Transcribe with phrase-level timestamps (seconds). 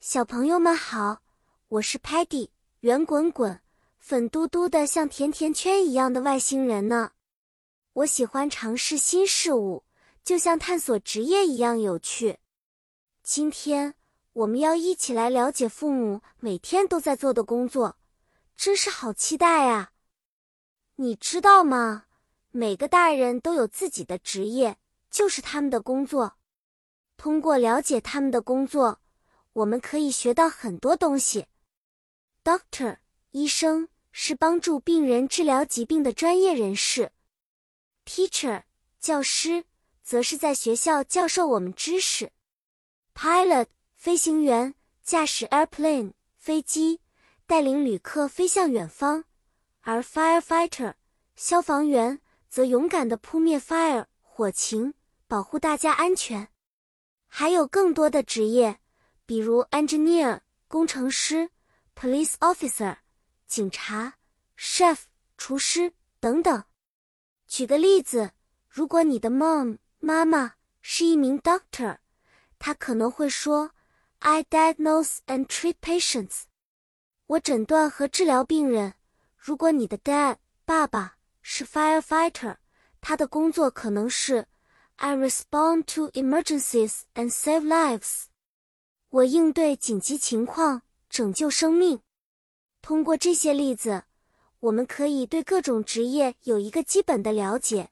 [0.00, 1.20] 小朋友们好，
[1.68, 2.48] 我是 Patty，
[2.80, 3.60] 圆滚滚、
[3.98, 7.10] 粉嘟嘟的，像甜甜圈一样的外星人呢。
[7.92, 9.84] 我喜欢尝试新事物，
[10.24, 12.38] 就像探索职业一样有趣。
[13.22, 13.94] 今天
[14.32, 17.98] 我们要一起来了解父母每天都在做的工作，
[18.56, 19.92] 真是好期待啊！
[20.96, 22.06] 你知道吗？
[22.52, 24.78] 每个大人都有自己的职业，
[25.10, 26.38] 就是他们的工作。
[27.18, 28.99] 通过了解他们的工作。
[29.52, 31.46] 我们可以学到很多东西。
[32.42, 32.98] Doctor，
[33.30, 37.12] 医生是帮助病人治疗疾病的专业人士。
[38.04, 38.62] Teacher，
[38.98, 39.64] 教师
[40.02, 42.32] 则是在学校教授我们知识。
[43.14, 47.00] Pilot，飞行员驾驶 airplane 飞机，
[47.46, 49.24] 带领旅客飞向远方。
[49.82, 50.94] 而 Firefighter，
[51.36, 54.94] 消防员则勇敢地扑灭 fire 火情，
[55.26, 56.48] 保护大家安全。
[57.26, 58.79] 还有更多的职业。
[59.30, 61.50] 比如 engineer 工程师
[61.94, 62.96] ，police officer
[63.46, 64.14] 警察
[64.58, 65.02] ，chef
[65.38, 66.64] 厨师等等。
[67.46, 68.32] 举个例子，
[68.68, 71.98] 如果你的 mom 妈妈是一名 doctor，
[72.58, 73.70] 她可能会说
[74.18, 76.46] ：“I diagnose and treat patients。”
[77.28, 78.94] 我诊断和治疗病人。
[79.36, 82.56] 如果你的 dad 爸爸是 firefighter，
[83.00, 84.48] 他的工作可能是
[84.96, 88.24] ：“I respond to emergencies and save lives。”
[89.10, 92.00] 我应对紧急情况，拯救生命。
[92.80, 94.04] 通过这些例子，
[94.60, 97.90] 我们可以对各种职业有一个基本的了解，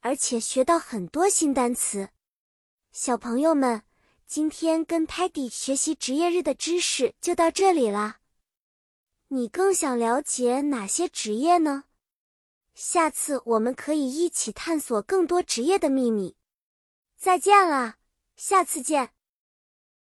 [0.00, 2.10] 而且学到很多新单词。
[2.92, 3.82] 小朋友们，
[4.26, 8.18] 今天跟 Patty 学习职业日的知识就到这里啦。
[9.28, 11.84] 你更想了解哪些职业呢？
[12.74, 16.36] 下次我们可以一起探索更多职业的秘密。
[17.16, 17.96] 再见啦，
[18.36, 19.12] 下次见。